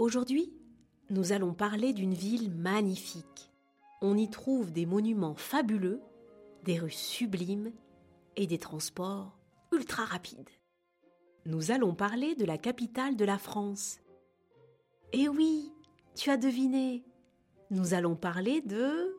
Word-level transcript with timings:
Aujourd'hui, 0.00 0.50
nous 1.10 1.32
allons 1.32 1.52
parler 1.52 1.92
d'une 1.92 2.14
ville 2.14 2.50
magnifique. 2.50 3.52
On 4.00 4.16
y 4.16 4.30
trouve 4.30 4.72
des 4.72 4.86
monuments 4.86 5.34
fabuleux, 5.34 6.00
des 6.64 6.78
rues 6.78 6.90
sublimes 6.90 7.70
et 8.34 8.46
des 8.46 8.56
transports 8.56 9.36
ultra 9.72 10.06
rapides. 10.06 10.48
Nous 11.44 11.70
allons 11.70 11.94
parler 11.94 12.34
de 12.34 12.46
la 12.46 12.56
capitale 12.56 13.14
de 13.14 13.26
la 13.26 13.36
France. 13.36 14.00
Eh 15.12 15.28
oui, 15.28 15.70
tu 16.14 16.30
as 16.30 16.38
deviné. 16.38 17.04
Nous 17.70 17.92
allons 17.92 18.16
parler 18.16 18.62
de 18.62 19.14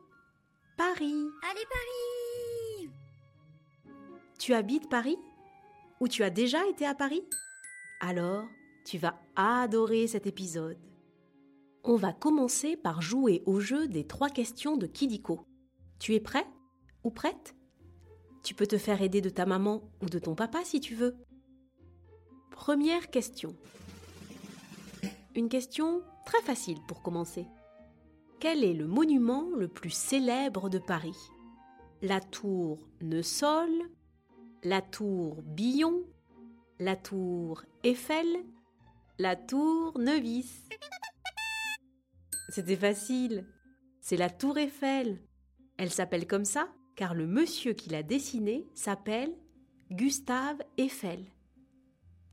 Paris. 0.76 1.28
Allez 1.48 1.66
Paris 1.70 2.90
Tu 4.36 4.52
habites 4.52 4.90
Paris? 4.90 5.18
Ou 6.00 6.08
tu 6.08 6.24
as 6.24 6.30
déjà 6.30 6.66
été 6.66 6.84
à 6.84 6.96
Paris? 6.96 7.22
Alors, 8.00 8.48
tu 8.84 8.98
vas 8.98 9.18
adorer 9.36 10.06
cet 10.06 10.26
épisode. 10.26 10.78
On 11.84 11.96
va 11.96 12.12
commencer 12.12 12.76
par 12.76 13.02
jouer 13.02 13.42
au 13.46 13.60
jeu 13.60 13.88
des 13.88 14.06
trois 14.06 14.28
questions 14.28 14.76
de 14.76 14.86
Kidiko. 14.86 15.46
Tu 15.98 16.14
es 16.14 16.20
prêt 16.20 16.46
ou 17.04 17.10
prête? 17.10 17.56
Tu 18.42 18.54
peux 18.54 18.66
te 18.66 18.78
faire 18.78 19.02
aider 19.02 19.20
de 19.20 19.28
ta 19.28 19.46
maman 19.46 19.82
ou 20.02 20.06
de 20.06 20.18
ton 20.18 20.34
papa 20.34 20.64
si 20.64 20.80
tu 20.80 20.94
veux. 20.94 21.16
Première 22.50 23.10
question. 23.10 23.56
Une 25.34 25.48
question 25.48 26.02
très 26.24 26.42
facile 26.42 26.78
pour 26.86 27.02
commencer. 27.02 27.46
Quel 28.38 28.64
est 28.64 28.74
le 28.74 28.86
monument 28.86 29.48
le 29.56 29.68
plus 29.68 29.90
célèbre 29.90 30.68
de 30.68 30.78
Paris? 30.78 31.16
La 32.02 32.20
tour 32.20 32.88
Neusol 33.00 33.70
La 34.64 34.82
tour 34.82 35.40
Billon 35.42 36.02
La 36.80 36.96
tour 36.96 37.62
Eiffel 37.84 38.26
La 39.18 39.36
tour 39.36 39.98
Nevis 39.98 40.68
C'était 42.48 42.76
facile. 42.76 43.46
C'est 44.00 44.16
la 44.16 44.30
tour 44.30 44.56
Eiffel. 44.56 45.22
Elle 45.76 45.90
s'appelle 45.90 46.26
comme 46.26 46.46
ça 46.46 46.68
car 46.96 47.14
le 47.14 47.26
monsieur 47.26 47.74
qui 47.74 47.90
l'a 47.90 48.02
dessinée 48.02 48.66
s'appelle 48.74 49.36
Gustave 49.90 50.62
Eiffel. 50.78 51.26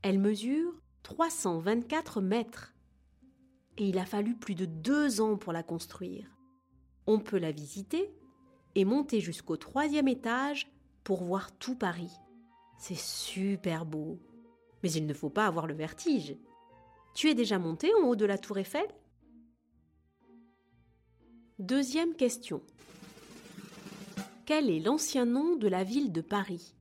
Elle 0.00 0.18
mesure 0.18 0.72
324 1.02 2.22
mètres. 2.22 2.74
Et 3.76 3.90
il 3.90 3.98
a 3.98 4.06
fallu 4.06 4.34
plus 4.34 4.54
de 4.54 4.64
deux 4.64 5.20
ans 5.20 5.36
pour 5.36 5.52
la 5.52 5.62
construire. 5.62 6.34
On 7.06 7.18
peut 7.18 7.38
la 7.38 7.52
visiter 7.52 8.10
et 8.74 8.86
monter 8.86 9.20
jusqu'au 9.20 9.58
troisième 9.58 10.08
étage 10.08 10.72
pour 11.04 11.24
voir 11.24 11.52
tout 11.58 11.76
Paris. 11.76 12.12
C'est 12.78 12.98
super 12.98 13.84
beau. 13.84 14.18
Mais 14.82 14.90
il 14.90 15.06
ne 15.06 15.12
faut 15.14 15.30
pas 15.30 15.46
avoir 15.46 15.66
le 15.66 15.74
vertige. 15.74 16.36
Tu 17.14 17.28
es 17.28 17.34
déjà 17.34 17.58
monté 17.58 17.92
en 17.94 18.06
haut 18.06 18.16
de 18.16 18.24
la 18.24 18.38
tour 18.38 18.58
Eiffel? 18.58 18.86
Deuxième 21.58 22.14
question. 22.14 22.62
Quel 24.46 24.70
est 24.70 24.80
l'ancien 24.80 25.26
nom 25.26 25.56
de 25.56 25.68
la 25.68 25.84
ville 25.84 26.12
de 26.12 26.20
Paris? 26.20 26.74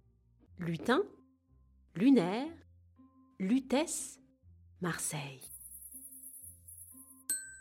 Lutin 0.57 1.03
Lunaire 1.95 2.51
Lutèce, 3.39 4.19
Marseille. 4.81 5.41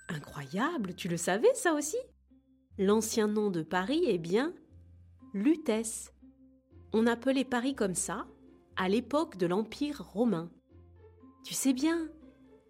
Incroyable, 0.08 0.94
tu 0.94 1.08
le 1.08 1.16
savais 1.16 1.54
ça 1.54 1.74
aussi? 1.74 1.96
L'ancien 2.78 3.28
nom 3.28 3.50
de 3.50 3.62
Paris 3.62 4.04
est 4.06 4.18
bien 4.18 4.54
Lutèce. 5.34 6.12
On 6.92 7.06
appelait 7.06 7.44
Paris 7.44 7.74
comme 7.74 7.94
ça 7.94 8.26
à 8.76 8.88
l'époque 8.88 9.36
de 9.36 9.46
l'Empire 9.46 10.02
romain. 10.12 10.50
Tu 11.44 11.54
sais 11.54 11.72
bien, 11.72 12.08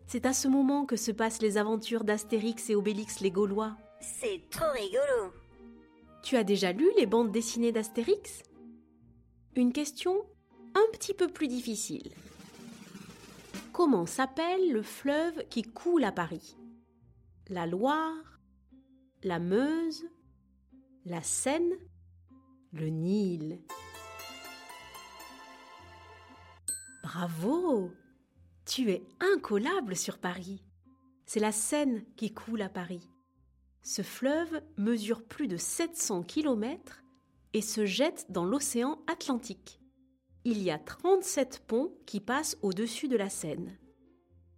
c'est 0.09 0.25
à 0.25 0.33
ce 0.33 0.49
moment 0.49 0.87
que 0.87 0.97
se 0.97 1.13
passent 1.13 1.43
les 1.43 1.59
aventures 1.59 2.03
d'Astérix 2.03 2.71
et 2.71 2.75
Obélix 2.75 3.21
les 3.21 3.31
Gaulois. 3.31 3.77
C'est 4.01 4.41
trop 4.51 4.73
rigolo. 4.73 5.35
Tu 6.23 6.37
as 6.37 6.45
déjà 6.45 6.73
lu 6.73 6.89
les 6.97 7.05
bandes 7.05 7.31
dessinées 7.31 7.73
d'Astérix? 7.73 8.43
Une 9.55 9.73
question 9.73 10.25
un 10.75 10.93
petit 10.93 11.13
peu 11.13 11.29
plus 11.29 11.47
difficile. 11.47 12.11
Comment 13.73 14.07
s'appelle 14.07 14.73
le 14.73 14.83
fleuve 14.83 15.47
qui 15.51 15.63
coule 15.63 16.05
à 16.05 16.13
Paris? 16.13 16.57
La 17.49 17.67
Loire 17.67 18.41
La 19.23 19.39
Meuse 19.39 20.07
La 21.05 21.23
Seine 21.23 21.75
Le 22.73 22.89
Nil. 22.89 23.61
Bravo 27.03 27.91
Tu 28.69 28.91
es 28.91 29.03
incollable 29.19 29.97
sur 29.97 30.19
Paris. 30.19 30.63
C'est 31.27 31.41
la 31.41 31.53
Seine 31.53 32.05
qui 32.17 32.33
coule 32.33 32.63
à 32.63 32.69
Paris. 32.69 33.11
Ce 33.83 34.03
fleuve 34.03 34.63
mesure 34.77 35.25
plus 35.25 35.49
de 35.49 35.57
700 35.57 36.23
km 36.23 37.03
et 37.55 37.63
se 37.63 37.87
jette 37.87 38.27
dans 38.31 38.45
l'océan 38.45 39.01
Atlantique 39.07 39.81
il 40.51 40.63
y 40.63 40.71
a 40.71 40.79
37 40.79 41.65
ponts 41.67 41.93
qui 42.07 42.21
passent 42.21 42.57
au-dessus 42.63 43.07
de 43.07 43.19
la 43.19 43.29
Seine. 43.29 43.77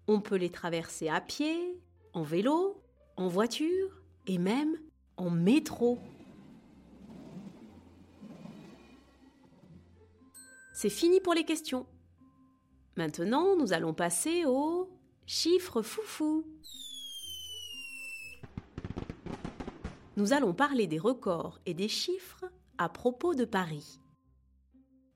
On 0.07 0.21
peut 0.21 0.37
les 0.37 0.51
traverser 0.51 1.09
à 1.09 1.21
pied, 1.21 1.81
en 2.13 2.23
vélo, 2.23 2.81
en 3.17 3.27
voiture 3.27 4.01
et 4.29 4.39
même 4.39 4.77
en 5.17 5.31
métro. 5.31 5.99
C'est 10.73 10.91
fini 10.91 11.21
pour 11.21 11.35
les 11.35 11.45
questions. 11.45 11.87
Maintenant, 13.01 13.57
nous 13.57 13.73
allons 13.73 13.95
passer 13.95 14.45
aux 14.45 14.91
chiffres 15.25 15.81
foufou. 15.81 16.45
Nous 20.19 20.35
allons 20.35 20.53
parler 20.53 20.87
des 20.87 20.99
records 20.99 21.61
et 21.65 21.73
des 21.73 21.89
chiffres 21.89 22.45
à 22.77 22.91
propos 22.91 23.35
de 23.35 23.47
Paris. 23.47 24.01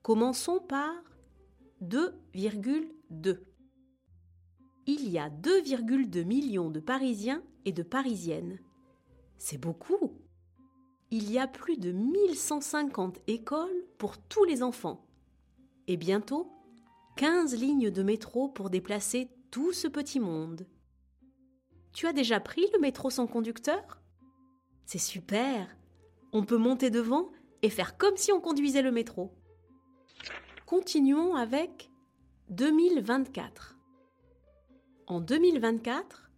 Commençons 0.01 0.59
par 0.59 0.95
2,2. 1.83 3.37
Il 4.87 5.07
y 5.07 5.19
a 5.19 5.29
2,2 5.29 6.25
millions 6.25 6.71
de 6.71 6.79
Parisiens 6.79 7.43
et 7.65 7.71
de 7.71 7.83
Parisiennes. 7.83 8.57
C'est 9.37 9.59
beaucoup. 9.59 10.11
Il 11.11 11.31
y 11.31 11.37
a 11.37 11.45
plus 11.45 11.77
de 11.77 11.91
1150 11.91 13.19
écoles 13.27 13.85
pour 13.99 14.17
tous 14.17 14.43
les 14.43 14.63
enfants. 14.63 15.05
Et 15.85 15.97
bientôt, 15.97 16.51
15 17.17 17.55
lignes 17.55 17.91
de 17.91 18.03
métro 18.03 18.49
pour 18.49 18.69
déplacer 18.69 19.29
tout 19.49 19.71
ce 19.71 19.87
petit 19.87 20.19
monde. 20.19 20.67
Tu 21.93 22.07
as 22.07 22.13
déjà 22.13 22.41
pris 22.41 22.65
le 22.73 22.79
métro 22.79 23.09
sans 23.09 23.25
conducteur? 23.25 24.01
C'est 24.85 24.97
super. 24.97 25.73
On 26.33 26.43
peut 26.43 26.57
monter 26.57 26.89
devant 26.89 27.29
et 27.61 27.69
faire 27.69 27.97
comme 27.97 28.17
si 28.17 28.33
on 28.33 28.41
conduisait 28.41 28.81
le 28.81 28.91
métro. 28.91 29.31
Continuons 30.65 31.35
avec 31.35 31.89
2024. 32.49 33.77
En 35.07 35.21
2024, 35.21 36.29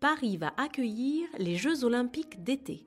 Paris 0.00 0.38
va 0.38 0.54
accueillir 0.56 1.28
les 1.36 1.56
Jeux 1.56 1.84
olympiques 1.84 2.42
d'été. 2.42 2.86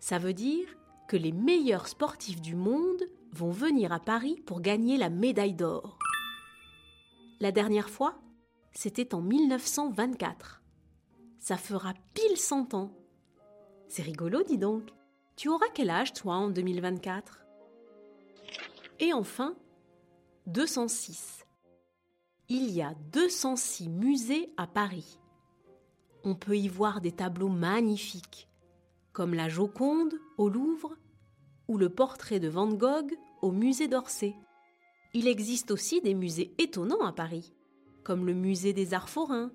Ça 0.00 0.18
veut 0.18 0.34
dire 0.34 0.66
que 1.06 1.16
les 1.16 1.32
meilleurs 1.32 1.86
sportifs 1.86 2.40
du 2.40 2.56
monde 2.56 3.04
vont 3.32 3.52
venir 3.52 3.92
à 3.92 4.00
Paris 4.00 4.42
pour 4.44 4.60
gagner 4.60 4.96
la 4.96 5.08
médaille 5.08 5.54
d'or. 5.54 5.98
La 7.40 7.52
dernière 7.52 7.88
fois, 7.88 8.18
c'était 8.72 9.14
en 9.14 9.20
1924. 9.20 10.62
Ça 11.38 11.56
fera 11.56 11.94
pile 12.12 12.36
100 12.36 12.74
ans. 12.74 12.92
C'est 13.88 14.02
rigolo, 14.02 14.42
dis 14.42 14.58
donc. 14.58 14.90
Tu 15.36 15.48
auras 15.48 15.68
quel 15.72 15.90
âge, 15.90 16.12
toi, 16.14 16.34
en 16.34 16.50
2024 16.50 17.44
Et 18.98 19.12
enfin, 19.12 19.54
206. 20.46 21.46
Il 22.48 22.70
y 22.70 22.82
a 22.82 22.94
206 23.12 23.88
musées 23.88 24.50
à 24.56 24.66
Paris. 24.66 25.20
On 26.24 26.34
peut 26.34 26.56
y 26.56 26.66
voir 26.66 27.00
des 27.00 27.12
tableaux 27.12 27.48
magnifiques, 27.48 28.48
comme 29.12 29.34
la 29.34 29.48
Joconde 29.48 30.14
au 30.38 30.48
Louvre 30.48 30.96
ou 31.68 31.78
le 31.78 31.88
portrait 31.88 32.40
de 32.40 32.48
Van 32.48 32.68
Gogh 32.68 33.16
au 33.42 33.52
musée 33.52 33.86
d'Orsay. 33.86 34.34
Il 35.14 35.26
existe 35.26 35.70
aussi 35.70 36.00
des 36.00 36.14
musées 36.14 36.54
étonnants 36.58 37.04
à 37.04 37.12
Paris, 37.12 37.52
comme 38.04 38.26
le 38.26 38.34
musée 38.34 38.72
des 38.72 38.94
Arts 38.94 39.08
forains 39.08 39.50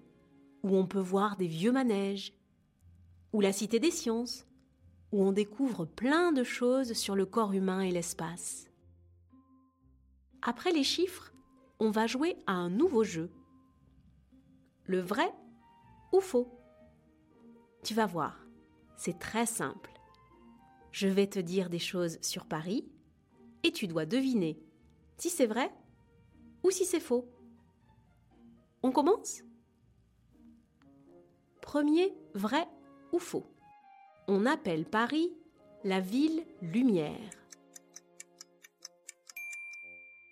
où 0.63 0.75
on 0.77 0.87
peut 0.87 0.99
voir 0.99 1.35
des 1.35 1.47
vieux 1.47 1.71
manèges, 1.71 2.33
ou 3.33 3.41
la 3.41 3.51
Cité 3.51 3.79
des 3.79 3.91
sciences, 3.91 4.47
où 5.11 5.21
on 5.23 5.31
découvre 5.31 5.85
plein 5.85 6.31
de 6.31 6.43
choses 6.43 6.93
sur 6.93 7.15
le 7.15 7.25
corps 7.25 7.53
humain 7.53 7.81
et 7.81 7.91
l'espace. 7.91 8.67
Après 10.41 10.71
les 10.71 10.83
chiffres, 10.83 11.33
on 11.79 11.91
va 11.91 12.07
jouer 12.07 12.37
à 12.47 12.53
un 12.53 12.69
nouveau 12.69 13.03
jeu. 13.03 13.29
Le 14.85 14.99
vrai 14.99 15.31
ou 16.11 16.19
faux? 16.19 16.49
Tu 17.83 17.93
vas 17.93 18.05
voir, 18.05 18.37
c'est 18.95 19.19
très 19.19 19.45
simple. 19.45 19.91
Je 20.91 21.07
vais 21.07 21.27
te 21.27 21.39
dire 21.39 21.69
des 21.69 21.79
choses 21.79 22.17
sur 22.21 22.45
Paris 22.45 22.85
et 23.63 23.71
tu 23.71 23.87
dois 23.87 24.05
deviner 24.05 24.57
si 25.17 25.29
c'est 25.29 25.45
vrai 25.45 25.71
ou 26.63 26.71
si 26.71 26.85
c'est 26.85 26.99
faux. 26.99 27.27
On 28.81 28.91
commence? 28.91 29.43
Premier, 31.61 32.13
vrai 32.33 32.67
ou 33.11 33.19
faux 33.19 33.45
On 34.27 34.45
appelle 34.45 34.85
Paris 34.85 35.33
la 35.83 35.99
ville 35.99 36.45
lumière. 36.61 37.29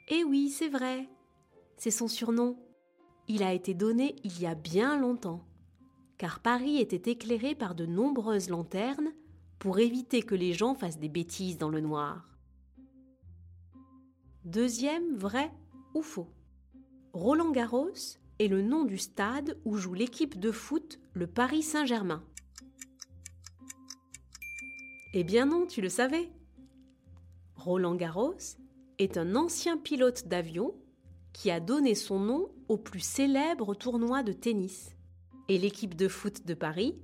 Eh 0.09 0.23
oui, 0.23 0.49
c'est 0.49 0.69
vrai. 0.69 1.07
C'est 1.77 1.91
son 1.91 2.07
surnom. 2.07 2.57
Il 3.27 3.43
a 3.43 3.53
été 3.53 3.73
donné 3.73 4.15
il 4.23 4.41
y 4.41 4.45
a 4.45 4.55
bien 4.55 4.97
longtemps, 4.97 5.45
car 6.17 6.41
Paris 6.41 6.79
était 6.79 7.11
éclairé 7.11 7.55
par 7.55 7.75
de 7.75 7.85
nombreuses 7.85 8.49
lanternes 8.49 9.13
pour 9.57 9.79
éviter 9.79 10.21
que 10.21 10.35
les 10.35 10.53
gens 10.53 10.75
fassent 10.75 10.99
des 10.99 11.09
bêtises 11.09 11.57
dans 11.57 11.69
le 11.69 11.79
noir. 11.79 12.27
Deuxième, 14.45 15.15
vrai 15.15 15.51
ou 15.93 16.01
faux 16.01 16.27
Roland 17.13 17.51
Garros 17.51 17.93
est 18.39 18.47
le 18.47 18.63
nom 18.63 18.85
du 18.85 18.97
stade 18.97 19.55
où 19.65 19.77
joue 19.77 19.93
l'équipe 19.93 20.39
de 20.39 20.51
foot 20.51 20.99
le 21.13 21.27
Paris 21.27 21.61
Saint-Germain. 21.61 22.23
Eh 25.13 25.23
bien 25.23 25.45
non, 25.45 25.67
tu 25.67 25.81
le 25.81 25.89
savais. 25.89 26.31
Roland 27.55 27.93
Garros 27.93 28.57
est 28.97 29.17
un 29.17 29.35
ancien 29.35 29.77
pilote 29.77 30.27
d'avion 30.27 30.73
qui 31.33 31.51
a 31.51 31.59
donné 31.59 31.93
son 31.93 32.19
nom 32.19 32.49
au 32.67 32.77
plus 32.77 32.99
célèbre 32.99 33.75
tournoi 33.75 34.23
de 34.23 34.33
tennis. 34.33 34.95
Et 35.49 35.59
l'équipe 35.59 35.93
de 35.93 36.07
foot 36.07 36.47
de 36.47 36.55
Paris 36.55 36.99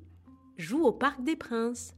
joue 0.57 0.83
au 0.83 0.91
Parc 0.91 1.23
des 1.23 1.35
Princes. 1.35 1.93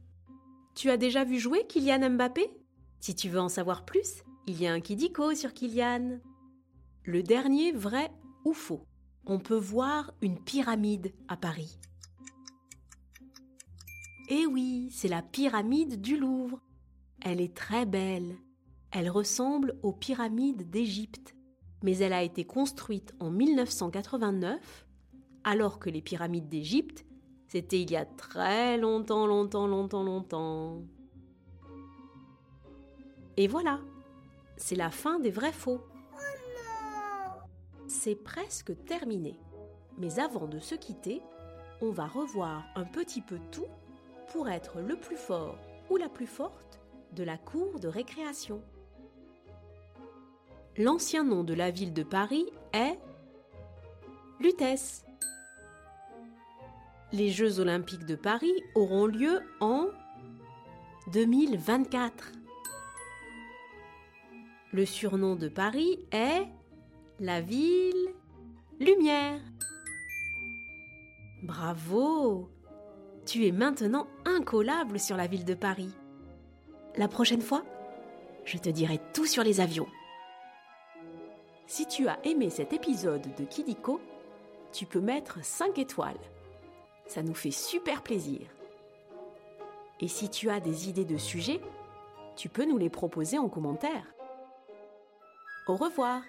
Tu 0.74 0.90
as 0.90 0.98
déjà 0.98 1.24
vu 1.24 1.38
jouer 1.38 1.66
Kylian 1.66 2.10
Mbappé? 2.10 2.50
Si 2.98 3.14
tu 3.14 3.30
veux 3.30 3.40
en 3.40 3.48
savoir 3.48 3.86
plus, 3.86 4.22
il 4.50 4.60
y 4.60 4.66
a 4.66 4.72
un 4.72 4.80
Kidiko 4.80 5.32
sur 5.36 5.54
Kylian. 5.54 6.18
Le 7.04 7.22
dernier 7.22 7.70
vrai 7.70 8.10
ou 8.44 8.52
faux 8.52 8.84
On 9.24 9.38
peut 9.38 9.56
voir 9.56 10.12
une 10.22 10.40
pyramide 10.40 11.12
à 11.28 11.36
Paris. 11.36 11.78
Eh 14.28 14.46
oui, 14.46 14.88
c'est 14.90 15.06
la 15.06 15.22
pyramide 15.22 16.00
du 16.00 16.16
Louvre. 16.16 16.60
Elle 17.20 17.40
est 17.40 17.54
très 17.54 17.86
belle. 17.86 18.36
Elle 18.90 19.08
ressemble 19.08 19.78
aux 19.84 19.92
pyramides 19.92 20.68
d'Égypte, 20.68 21.36
mais 21.84 21.98
elle 21.98 22.12
a 22.12 22.24
été 22.24 22.44
construite 22.44 23.14
en 23.20 23.30
1989, 23.30 24.84
alors 25.44 25.78
que 25.78 25.90
les 25.90 26.02
pyramides 26.02 26.48
d'Égypte, 26.48 27.06
c'était 27.46 27.82
il 27.82 27.90
y 27.92 27.96
a 27.96 28.04
très 28.04 28.78
longtemps, 28.78 29.28
longtemps, 29.28 29.68
longtemps, 29.68 30.02
longtemps. 30.02 30.82
Et 33.36 33.46
voilà, 33.46 33.80
c'est 34.60 34.76
la 34.76 34.90
fin 34.90 35.18
des 35.18 35.30
vrais 35.30 35.52
faux. 35.52 35.80
C'est 37.88 38.14
presque 38.14 38.72
terminé. 38.84 39.36
Mais 39.98 40.20
avant 40.20 40.46
de 40.46 40.58
se 40.58 40.74
quitter, 40.74 41.22
on 41.80 41.90
va 41.90 42.06
revoir 42.06 42.64
un 42.76 42.84
petit 42.84 43.22
peu 43.22 43.38
tout 43.50 43.66
pour 44.32 44.48
être 44.48 44.80
le 44.80 44.96
plus 44.96 45.16
fort 45.16 45.58
ou 45.88 45.96
la 45.96 46.08
plus 46.08 46.26
forte 46.26 46.78
de 47.12 47.24
la 47.24 47.36
cour 47.36 47.80
de 47.80 47.88
récréation. 47.88 48.62
L'ancien 50.76 51.24
nom 51.24 51.42
de 51.42 51.54
la 51.54 51.70
ville 51.70 51.92
de 51.92 52.04
Paris 52.04 52.46
est 52.72 52.98
Lutèce. 54.38 55.04
Les 57.12 57.30
Jeux 57.30 57.58
olympiques 57.58 58.06
de 58.06 58.14
Paris 58.14 58.54
auront 58.74 59.06
lieu 59.06 59.40
en 59.60 59.88
2024. 61.12 62.39
Le 64.72 64.86
surnom 64.86 65.34
de 65.34 65.48
Paris 65.48 65.98
est 66.12 66.46
la 67.18 67.40
ville 67.40 68.14
lumière. 68.78 69.40
Bravo 71.42 72.48
Tu 73.26 73.48
es 73.48 73.50
maintenant 73.50 74.06
incollable 74.24 75.00
sur 75.00 75.16
la 75.16 75.26
ville 75.26 75.44
de 75.44 75.54
Paris. 75.54 75.92
La 76.96 77.08
prochaine 77.08 77.40
fois, 77.40 77.64
je 78.44 78.58
te 78.58 78.68
dirai 78.68 79.00
tout 79.12 79.26
sur 79.26 79.42
les 79.42 79.60
avions. 79.60 79.88
Si 81.66 81.86
tu 81.86 82.06
as 82.06 82.24
aimé 82.24 82.48
cet 82.48 82.72
épisode 82.72 83.26
de 83.36 83.44
Kidiko, 83.44 84.00
tu 84.70 84.86
peux 84.86 85.00
mettre 85.00 85.44
5 85.44 85.80
étoiles. 85.80 86.20
Ça 87.08 87.24
nous 87.24 87.34
fait 87.34 87.50
super 87.50 88.04
plaisir. 88.04 88.42
Et 89.98 90.06
si 90.06 90.30
tu 90.30 90.48
as 90.48 90.60
des 90.60 90.88
idées 90.88 91.04
de 91.04 91.18
sujets, 91.18 91.60
tu 92.36 92.48
peux 92.48 92.64
nous 92.64 92.78
les 92.78 92.88
proposer 92.88 93.36
en 93.36 93.48
commentaire. 93.48 94.06
Au 95.70 95.76
revoir 95.76 96.22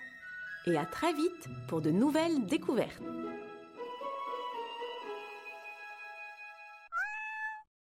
et 0.67 0.77
à 0.77 0.85
très 0.85 1.13
vite 1.13 1.49
pour 1.67 1.81
de 1.81 1.89
nouvelles 1.89 2.45
découvertes. 2.45 3.01